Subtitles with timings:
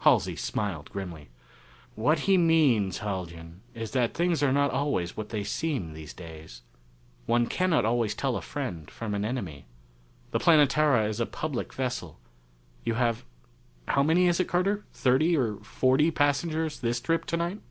[0.00, 1.30] Halsey smiled grimly.
[1.94, 6.60] "What he means, Haljan, is that things are not always what they seem these days.
[7.24, 9.64] One cannot always tell a friend from an enemy.
[10.32, 12.20] The Planetara is a public vessel.
[12.84, 13.24] You have
[13.88, 14.84] how many is it, Carter?
[14.92, 17.62] thirty or forty passengers this trip tonight?"